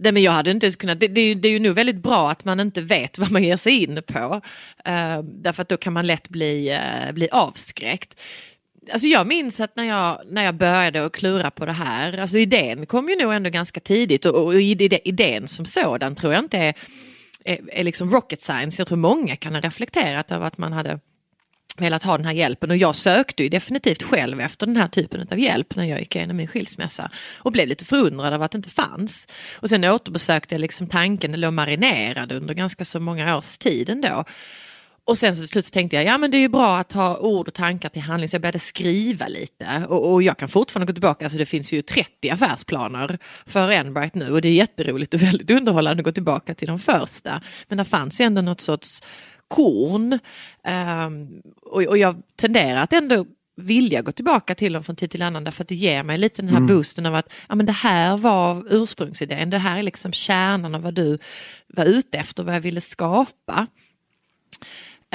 [0.02, 1.76] nej, men jag hade inte ens kunnat, det, det, är ju, det är ju nog
[1.76, 4.42] väldigt bra att man inte vet vad man ger sig in på.
[4.86, 8.22] Eh, därför att då kan man lätt bli, eh, bli avskräckt.
[8.92, 12.38] Alltså jag minns att när jag, när jag började att klura på det här, alltså
[12.38, 14.54] idén kom ju nog ändå ganska tidigt och, och
[15.04, 16.74] idén som sådan tror jag inte är,
[17.46, 18.82] är, är liksom rocket science.
[18.82, 21.00] Jag tror många kan ha reflekterat över att man hade
[21.80, 25.28] velat ha den här hjälpen och jag sökte ju definitivt själv efter den här typen
[25.32, 28.58] av hjälp när jag gick igenom min skilsmässa och blev lite förundrad över att det
[28.58, 29.28] inte fanns.
[29.56, 33.90] Och sen återbesökte jag liksom tanken, den låg marinerad under ganska så många års tid
[33.90, 34.26] ändå.
[35.10, 36.94] Och sen så till slut så tänkte jag, ja men det är ju bra att
[36.94, 39.86] ha ord och tankar till handling så jag började skriva lite.
[39.90, 44.16] Och, och jag kan fortfarande gå tillbaka, alltså det finns ju 30 affärsplaner för Enbright
[44.16, 47.42] nu och det är jätteroligt och väldigt underhållande att gå tillbaka till de första.
[47.68, 49.02] Men det fanns ju ändå något sorts
[49.50, 50.20] korn.
[50.64, 51.28] Ehm,
[51.62, 53.26] och, och jag tenderar att ändå
[53.62, 56.42] vilja gå tillbaka till dem från tid till annan därför att det ger mig lite
[56.42, 60.12] den här boosten av att ja, men det här var ursprungsidén, det här är liksom
[60.12, 61.18] kärnan av vad du
[61.68, 63.68] var ute efter, vad jag ville skapa.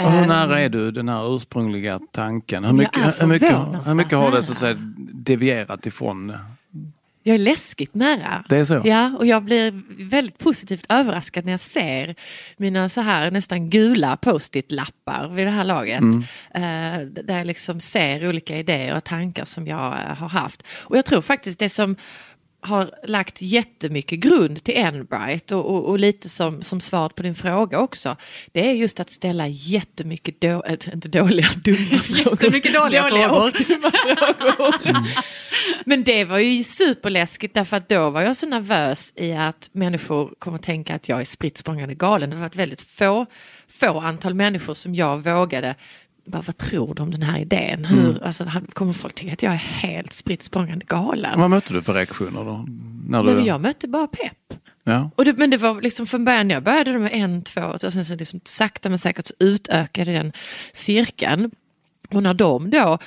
[0.00, 2.64] Och hur Ehm, nära är du den här ursprungliga tanken?
[2.64, 4.76] Hur mycket, hur mycket, hur mycket har det så att säga,
[5.12, 6.32] devierat ifrån?
[7.26, 8.44] Jag är läskigt nära.
[8.48, 8.82] Det är så?
[8.84, 12.14] Ja, och jag blir väldigt positivt överraskad när jag ser
[12.56, 16.02] mina så här nästan gula post-it-lappar vid det här laget.
[16.54, 20.66] Eh, där jag liksom ser olika idéer och tankar som jag eh, har haft.
[20.82, 21.96] Och jag tror faktiskt det som
[22.64, 27.34] har lagt jättemycket grund till Enbright och, och, och lite som, som svar på din
[27.34, 28.16] fråga också.
[28.52, 32.32] Det är just att ställa jättemycket, då, äh, inte dåliga, dumma frågor.
[32.32, 33.50] Jättemycket dåliga frågor.
[34.56, 34.96] frågor.
[35.84, 40.34] Men det var ju superläskigt därför att då var jag så nervös i att människor
[40.38, 41.58] kommer tänka att jag är spritt
[41.94, 42.30] galen.
[42.30, 43.26] Det var ett väldigt få,
[43.68, 45.74] få antal människor som jag vågade
[46.26, 47.84] bara, vad tror du om den här idén?
[47.84, 51.40] Hur, alltså, kommer folk tycka att jag är helt spritt språngande galen?
[51.40, 52.64] Vad mötte du för reaktioner då?
[53.08, 54.58] När Nej, du, men jag mötte bara pepp.
[54.84, 55.10] ja.
[55.16, 58.04] Och det, men det var liksom från början, jag började med en, två, och sen
[58.04, 60.32] så liksom sakta men säkert så utökade den
[60.72, 61.50] cirkeln.
[62.10, 62.98] Och när de då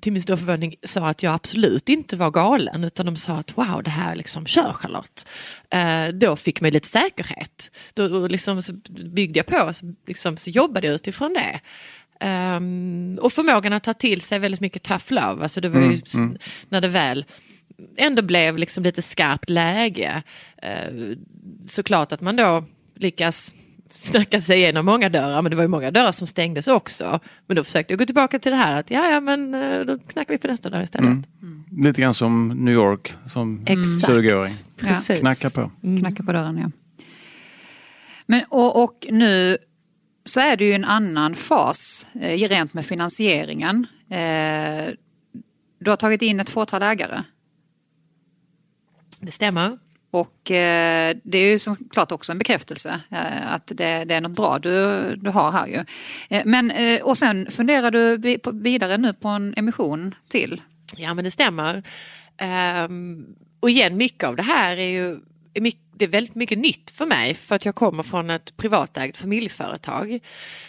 [0.00, 3.58] till min stora förvåning sa att jag absolut inte var galen utan de sa att
[3.58, 5.28] wow det här liksom kör Charlotte.
[5.70, 7.70] Eh, då fick mig lite säkerhet.
[7.94, 8.72] Då då liksom så
[9.04, 11.60] byggde jag på så, liksom, så jobbade jag utifrån det.
[12.20, 15.42] Ehm, och förmågan att ta till sig väldigt mycket tough love.
[15.42, 16.14] Alltså det var ju s-
[16.68, 17.24] när det väl
[17.98, 20.22] ändå blev liksom lite skarpt läge.
[20.62, 20.94] Eh,
[21.66, 22.64] såklart att man då
[22.96, 23.54] lyckas
[23.92, 27.20] snacka sig igenom många dörrar, men det var ju många dörrar som stängdes också.
[27.46, 29.98] Men då försökte jag gå tillbaka till det här att ja, ja men eh, då
[29.98, 31.18] knackar vi på nästa dörr istället.
[31.82, 34.12] Lite grann som New York som Exakt.
[34.12, 34.52] 20-åring.
[34.76, 35.20] Precis.
[35.20, 35.70] Knacka på.
[35.98, 36.70] Knacka på dörren, ja.
[38.26, 39.58] Men, och, och nu
[40.28, 43.86] så är det ju en annan fas eh, rent med finansieringen.
[44.10, 44.94] Eh,
[45.80, 47.22] du har tagit in ett fåtal ägare.
[49.20, 49.78] Det stämmer.
[50.10, 54.36] Och eh, det är ju såklart också en bekräftelse eh, att det, det är något
[54.36, 55.84] bra du, du har här ju.
[56.28, 58.16] Eh, men, och sen funderar du
[58.52, 60.62] vidare nu på en emission till.
[60.96, 61.82] Ja men det stämmer.
[62.38, 63.26] Ehm,
[63.60, 65.18] och igen, mycket av det här är ju
[65.60, 69.16] mycket, det är väldigt mycket nytt för mig för att jag kommer från ett privatägt
[69.16, 70.18] familjeföretag.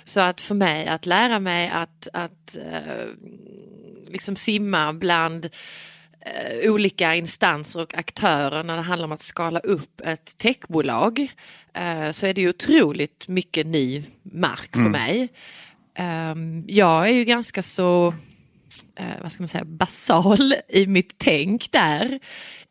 [0.04, 3.06] Så att för mig att lära mig att, att eh,
[4.08, 5.46] liksom simma bland
[6.26, 11.28] eh, olika instanser och aktörer när det handlar om att skala upp ett techbolag
[11.74, 15.30] eh, så är det ju otroligt mycket ny mark för mig.
[15.96, 18.13] Ehm, jag är ju ganska så
[18.96, 22.20] eh, vad ska man säga, basal i mitt tänk där.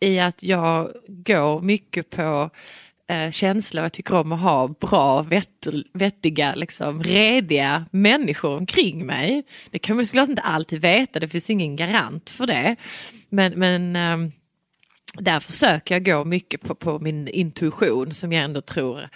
[0.01, 2.51] I att jag går mycket på
[3.11, 9.07] eh, känsla och jag tycker om att ha bra, vett, vettiga, liksom, rediga människor omkring
[9.07, 9.43] mig.
[9.71, 12.77] Det kan man såklart inte alltid veta, det finns ingen garant för det.
[13.29, 14.33] Men, men eh,
[15.15, 19.09] där försöker jag gå mycket på, på min intuition som jag ändå tror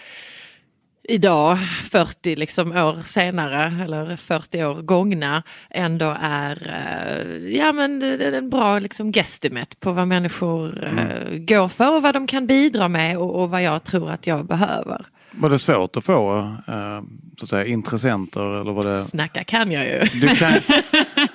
[1.04, 8.24] idag, 40 liksom år senare, eller 40 år gångna, ändå är eh, ja, men det
[8.26, 12.46] är en bra liksom, guesstimate på vad människor eh, går för och vad de kan
[12.46, 15.06] bidra med och, och vad jag tror att jag behöver.
[15.30, 16.38] Var det svårt att få
[16.68, 17.02] eh,
[17.38, 18.60] så att säga, intressenter?
[18.60, 19.04] Eller var det...
[19.04, 20.20] Snacka kan jag ju.
[20.20, 20.52] Du kan...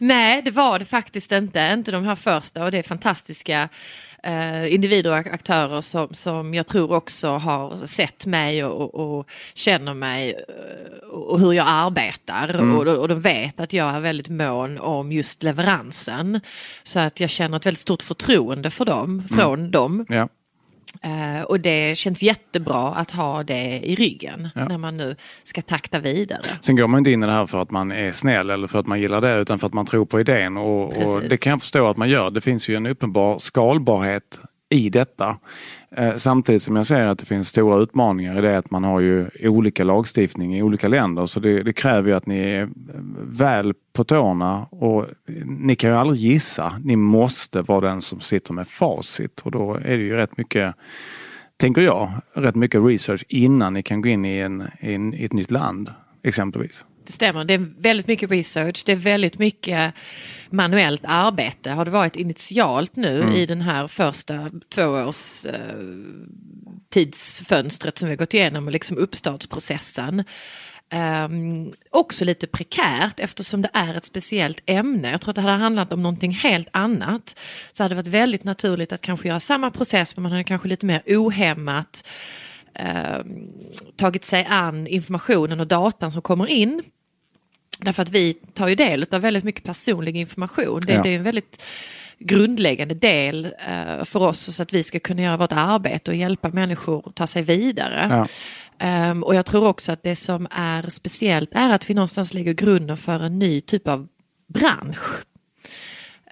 [0.00, 1.70] Nej, det var det faktiskt inte.
[1.74, 3.68] Inte de här första och det är fantastiska
[4.22, 9.30] eh, individer och aktörer som, som jag tror också har sett mig och, och, och
[9.54, 12.60] känner mig eh, och hur jag arbetar.
[12.60, 16.40] Och, och de vet att jag är väldigt mån om just leveransen.
[16.82, 20.06] Så att jag känner ett väldigt stort förtroende för dem, från dem.
[20.08, 20.28] ja.
[21.02, 24.68] Eh, och det känns jättebra att ha det i ryggen ja.
[24.68, 26.42] när man nu ska takta vidare.
[26.60, 28.78] Sen går man inte in i det här för att man är snäll eller för
[28.78, 30.56] att man gillar det utan för att man tror på idén.
[30.56, 32.30] Och, och det kan jag förstå att man gör.
[32.30, 35.36] Det finns ju en uppenbar skalbarhet i detta.
[35.96, 39.00] Eh, samtidigt som jag ser att det finns stora utmaningar i det att man har
[39.00, 41.26] ju olika lagstiftning i olika länder.
[41.26, 42.68] Så det, det kräver ju att ni är
[43.22, 45.06] väl på tårna och
[45.44, 46.72] ni kan ju aldrig gissa.
[46.84, 50.74] Ni måste vara den som sitter med facit och då är det ju rätt mycket,
[51.56, 55.24] tänker jag, rätt mycket research innan ni kan gå in i, en, i, en, i
[55.24, 55.90] ett nytt land
[56.22, 56.84] exempelvis.
[57.06, 59.94] Det stämmer, det är väldigt mycket research, det är väldigt mycket
[60.50, 61.70] manuellt arbete.
[61.70, 63.34] Har det varit initialt nu mm.
[63.34, 65.54] i den här första tvåårs eh,
[66.90, 70.24] tidsfönstret som vi har gått igenom och liksom uppstartsprocessen.
[70.94, 75.10] Um, också lite prekärt eftersom det är ett speciellt ämne.
[75.10, 77.38] Jag tror att det hade handlat om någonting helt annat
[77.72, 80.68] så hade det varit väldigt naturligt att kanske göra samma process men man hade kanske
[80.68, 82.06] lite mer ohämmat
[82.78, 83.52] um,
[83.96, 86.82] tagit sig an informationen och datan som kommer in
[87.82, 90.80] Därför att vi tar ju del av väldigt mycket personlig information.
[90.86, 91.02] Det, ja.
[91.02, 91.62] det är en väldigt
[92.18, 96.48] grundläggande del uh, för oss så att vi ska kunna göra vårt arbete och hjälpa
[96.48, 98.26] människor att ta sig vidare.
[98.78, 99.10] Ja.
[99.10, 102.52] Um, och jag tror också att det som är speciellt är att vi någonstans lägger
[102.52, 104.08] grunden för en ny typ av
[104.54, 105.24] bransch.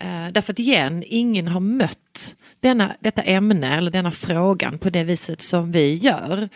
[0.05, 5.04] Uh, därför att igen, ingen har mött denna, detta ämne eller denna frågan på det
[5.04, 6.48] viset som vi gör.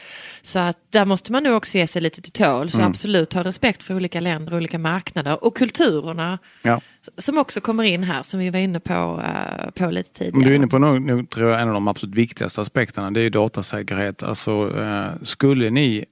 [0.43, 2.71] Så att där måste man nog också ge sig lite till tål.
[2.71, 2.91] Så mm.
[2.91, 6.81] absolut ha respekt för olika länder olika marknader och kulturerna ja.
[7.19, 10.45] som också kommer in här som vi var inne på, uh, på lite tidigare.
[10.45, 13.11] Du är inne på nog, nog, tror jag, en av de absolut viktigaste aspekterna.
[13.11, 14.23] Det är datasäkerhet.
[14.23, 16.05] Alltså, uh, skulle ni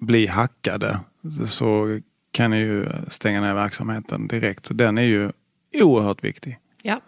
[0.00, 1.00] bli hackade
[1.46, 1.98] så
[2.32, 4.68] kan ni ju stänga ner verksamheten direkt.
[4.70, 5.30] Den är ju
[5.74, 6.58] oerhört viktig.
[6.82, 7.00] Ja.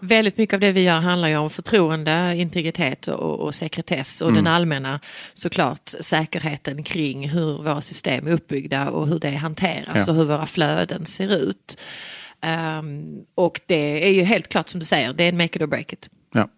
[0.00, 4.28] Väldigt mycket av det vi gör handlar ju om förtroende, integritet och, och sekretess och
[4.28, 4.44] mm.
[4.44, 5.00] den allmänna
[5.34, 10.12] såklart säkerheten kring hur våra system är uppbyggda och hur det hanteras ja.
[10.12, 11.80] och hur våra flöden ser ut.
[12.78, 15.62] Um, och det är ju helt klart som du säger, det är en make it
[15.62, 16.08] or break it.
[16.34, 16.48] Ja.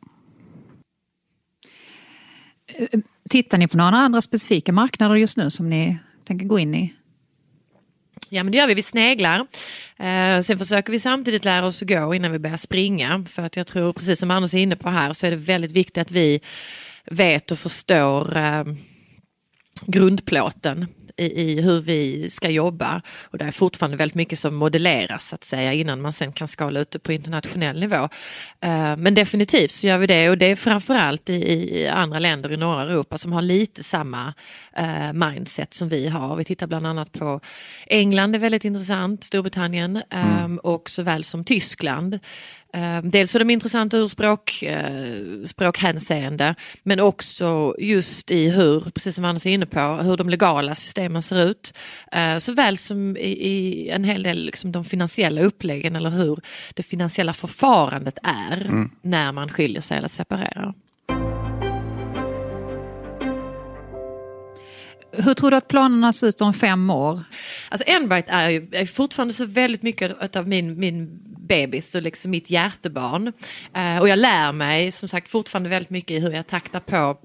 [3.30, 6.94] Tittar ni på några andra specifika marknader just nu som ni tänker gå in i?
[8.34, 9.46] Ja men det gör vi, vi sneglar.
[9.98, 13.24] Eh, sen försöker vi samtidigt lära oss att gå innan vi börjar springa.
[13.28, 15.72] För att jag tror, precis som Anders är inne på här, så är det väldigt
[15.72, 16.40] viktigt att vi
[17.04, 18.64] vet och förstår eh,
[19.86, 23.02] grundplåten i, i, hur vi ska jobba.
[23.30, 26.48] Och det är fortfarande väldigt mycket som modelleras så att säga innan man sen kan
[26.48, 28.08] skala ut det på internationell nivå.
[28.64, 32.52] Uh, men definitivt så gör vi det och det är framförallt i, i andra länder
[32.52, 34.34] i norra Europa som har lite samma
[34.80, 36.36] uh, mindset som vi har.
[36.36, 37.40] Vi tittar bland annat på
[37.86, 40.44] England, det är väldigt intressant, Storbritannien mm.
[40.44, 42.18] um, och såväl som Tyskland.
[42.74, 49.14] Ehm, dels är de intressanta ur språk, eh, språkhänseende men också just i hur, precis
[49.14, 51.78] som Anders är inne på, hur de legala systemen ser ut.
[52.12, 56.38] Eh, såväl som i, i en hel del liksom, de finansiella uppläggen eller hur
[56.74, 58.90] det finansiella förfarandet är mm.
[59.02, 60.74] när man skiljer sig eller separerar.
[65.16, 67.24] Hur tror du att planerna ser ut om fem år?
[67.68, 72.30] Alltså Enbright är ju är fortfarande så väldigt mycket av min, min bebis och liksom
[72.30, 73.32] mitt hjärtebarn.
[73.74, 77.16] Eh, och jag lär mig som sagt fortfarande väldigt mycket i hur jag taktar på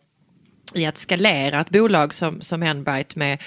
[0.75, 3.41] i att skalera ett bolag som, som Enbright med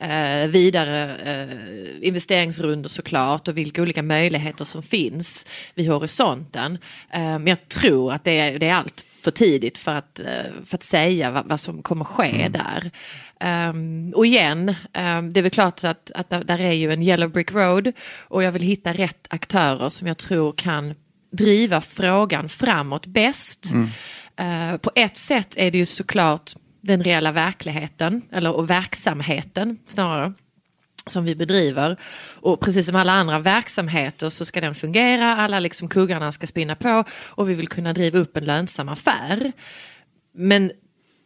[0.00, 6.78] eh, vidare eh, investeringsrunder såklart och vilka olika möjligheter som finns vid horisonten.
[7.12, 10.52] Eh, men jag tror att det är, det är allt för tidigt för att, eh,
[10.66, 12.52] för att säga vad, vad som kommer ske mm.
[12.52, 12.90] där.
[13.44, 17.30] Um, och igen, um, det är väl klart att, att där är ju en yellow
[17.30, 20.94] brick road och jag vill hitta rätt aktörer som jag tror kan
[21.32, 23.72] driva frågan framåt bäst.
[23.72, 23.90] Mm.
[24.40, 26.52] Uh, på ett sätt är det ju såklart
[26.84, 30.32] den reella verkligheten, eller och verksamheten snarare
[31.06, 31.96] som vi bedriver.
[32.40, 36.76] Och precis som alla andra verksamheter så ska den fungera, alla liksom kuggarna ska spinna
[36.76, 39.52] på och vi vill kunna driva upp en lönsam affär.
[40.34, 40.72] Men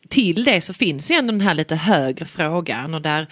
[0.09, 3.27] till det så finns ju ändå den här lite högre frågan och där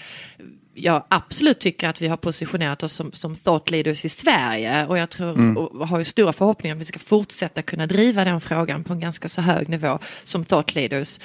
[0.76, 4.98] jag absolut tycker att vi har positionerat oss som, som thought leaders i Sverige och
[4.98, 5.56] jag tror mm.
[5.56, 9.00] och har ju stora förhoppningar att vi ska fortsätta kunna driva den frågan på en
[9.00, 11.20] ganska så hög nivå som thought leaders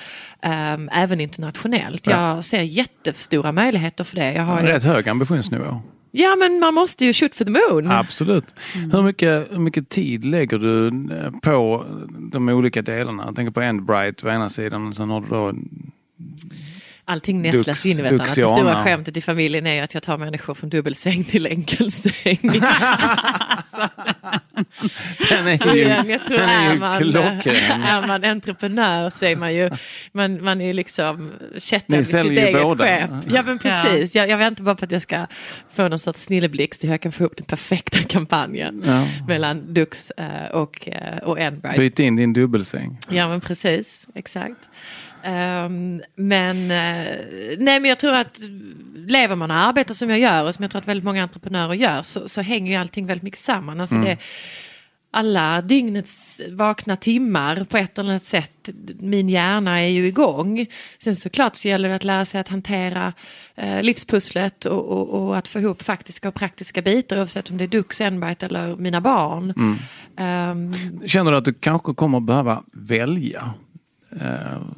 [0.76, 2.08] um, även internationellt.
[2.08, 2.36] Ja.
[2.36, 4.34] Jag ser jättestora möjligheter för det.
[4.34, 5.82] Jag har en rätt hög ambitionsnivå.
[6.12, 7.92] Ja, men man måste ju shoot for the moon.
[7.92, 8.46] Absolut.
[8.76, 8.92] Mm.
[8.92, 11.86] Hur, mycket, hur mycket tid lägger du eh, på
[12.32, 13.24] de olika delarna?
[13.26, 15.54] Jag tänker på Endbright på ena sidan och sen har du då
[17.12, 18.24] Allting nästlas in i varandra.
[18.24, 22.40] Det stora skämtet i familjen är ju att jag tar människor från dubbelsäng till enkelsäng.
[25.30, 27.82] Den är ju, jag tror den är är man, klockren.
[27.84, 29.70] är man entreprenör så är man ju,
[30.12, 32.86] man, man är ju liksom kättad Ni vid sitt eget båda.
[32.86, 33.10] skepp.
[33.34, 35.28] Ja men precis, jag, jag väntar bara på att jag ska
[35.74, 39.08] få någon sorts snilleblixt hur jag kan få upp den perfekta kampanjen Ja.
[39.28, 41.78] mellan Dux eh, och, eh, och Enbright.
[41.78, 42.98] Byt in din dubbelsäng.
[43.10, 44.70] Ja men precis, exakt.
[45.24, 47.16] Ehm, men, eh,
[47.58, 48.40] nej, men jag tror att
[49.08, 51.74] lever man och arbetar som jag gör och som jag tror att väldigt många entreprenörer
[51.74, 53.82] gör så, så hänger ju allting väldigt mycket samman.
[53.82, 54.18] Alltså det,
[55.14, 58.70] alla dygnets vakna timmar på ett eller annat sätt,
[59.00, 60.66] min hjärna är ju igång.
[61.04, 63.14] Sen såklart så gäller det att lära sig att hantera
[63.56, 67.64] eh, livspusslet och, och, och att få ihop faktiska och praktiska bitar oavsett om det
[67.64, 69.54] är Dux, Enbright eller mina barn.
[70.18, 70.74] Ehm,
[71.06, 73.54] Känner du att du kanske kommer behöva välja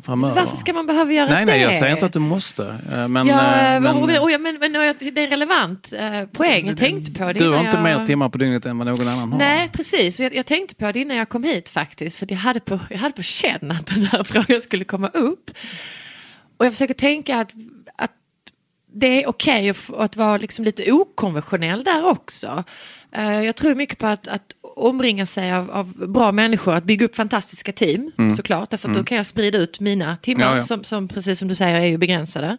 [0.04, 0.36] framöver?
[0.36, 1.46] varför ska man behöva göra Nej, det?
[1.52, 2.64] nej, jag säger inte att du måste.
[2.94, 6.26] eh, Men, Ja, eh, men, och, och, men, men jag- det är en relevant eh,
[6.26, 6.68] poäng.
[6.68, 7.84] Jag tänkte på det du har inte jag...
[7.84, 9.40] mer timmar på dygnet än vad någon annan har.
[9.40, 10.20] Nej, precis.
[10.20, 12.18] Jag, jag tänkte på det innan jag kom hit faktiskt.
[12.18, 15.52] För jag hade på, jag hade på känn att den här frågan skulle komma upp.
[16.58, 17.52] Och jag försöker tänka att
[18.94, 22.64] det är okej att, f- att vara liksom lite okonventionell där också.
[23.16, 24.44] Eh, jag tror mycket på att, att
[24.76, 28.70] omringa sig av, av bra människor, att bygga upp fantastiska team såklart.
[28.70, 30.62] Därför att då kan jag sprida ut mina timmar Ja, ja.
[30.62, 32.58] Som, som precis som du säger är ju begränsade.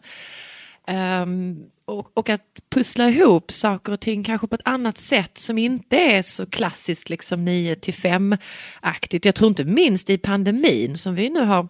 [0.87, 1.57] Ehm,
[1.87, 2.41] och, och att
[2.75, 7.11] pussla ihop saker och ting kanske på ett annat sätt som inte är så klassiskt
[7.11, 9.27] liksom 9 till 5-aktigt.
[9.27, 11.69] Jag tror inte minst i pandemin som vi nu har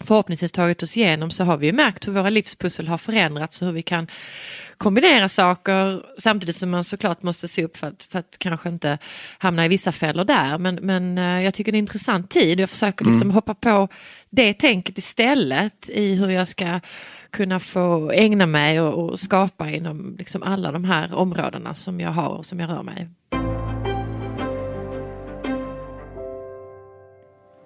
[0.00, 3.66] förhoppningsvis tagit oss igenom så har vi ju märkt hur våra livspussel har förändrats och
[3.66, 4.06] hur vi kan
[4.78, 8.98] kombinera saker samtidigt som man såklart måste se upp för att, för att kanske inte
[9.38, 10.58] hamna i vissa fällor där.
[10.58, 13.54] Men, men eh, jag tycker det är en intressant tid och jag försöker liksom hoppa
[13.54, 13.88] på
[14.30, 16.80] det tänket istället i hur jag ska
[17.30, 22.10] kunna få ägna mig och, och skapa inom liksom alla de här områdena som jag
[22.10, 23.08] har och som jag rör mig.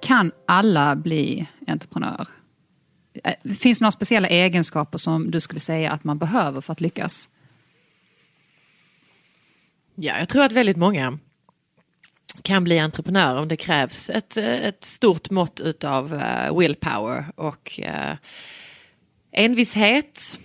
[0.08, 2.28] Kan alla bli entreprenör?
[3.24, 6.80] Eh, finns det några speciella egenskaper som du skulle säga att man behöver för att
[6.80, 7.30] lyckas?
[9.94, 11.18] Ja, jag tror att väldigt många
[12.42, 17.80] kan bli entreprenörer om det krävs ett, eh, ett stort mått utav eh, willpower och
[19.32, 20.40] envishet,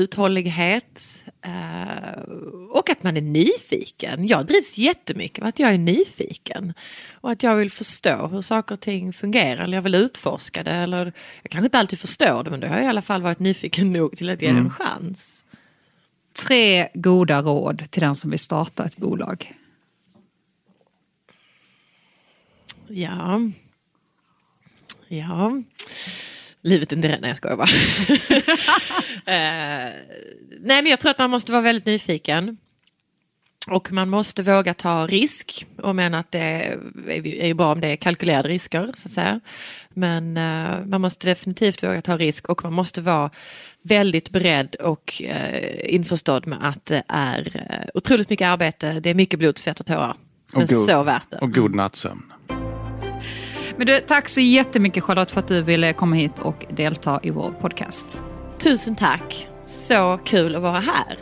[0.00, 2.22] uthållighet eh,
[2.70, 4.26] och att man är nyfiken.
[4.26, 6.74] Jag drivs jättemycket av att jag är nyfiken
[7.10, 10.70] och att jag vill förstå hur saker och ting fungerar eller jag vill utforska det
[10.70, 13.38] eller jag kanske inte alltid förstår det men då har jag i alla fall varit
[13.38, 15.44] nyfiken nog till att ge det en chans.
[16.46, 19.54] Tre goda råd till den som vill starta ett bolag.
[22.88, 23.40] Ja.
[25.08, 25.62] Ja.
[26.62, 27.20] Livet inte rätt.
[27.20, 27.68] Nej, jag skojar bara.
[29.34, 29.92] eh,
[30.60, 32.56] nej, men jag tror att man måste vara väldigt nyfiken.
[33.66, 35.66] Och man måste våga ta risk.
[35.82, 38.92] Och men att det är ju bra om det är kalkylerade risker.
[38.94, 39.40] så att säga.
[39.94, 43.30] Men eh, man måste definitivt våga ta risk och man måste vara
[43.82, 49.00] väldigt beredd och eh, införstådd med att det är eh, otroligt mycket arbete.
[49.00, 50.16] Det är mycket blod, svett och tårar.
[50.52, 51.38] Men god- så värt det.
[51.38, 52.32] Och god nattsömn.
[53.80, 57.30] Men du, tack så jättemycket Charlotte för att du ville komma hit och delta i
[57.30, 58.20] vår podcast.
[58.58, 59.48] Tusen tack.
[59.64, 61.18] Så kul att vara här.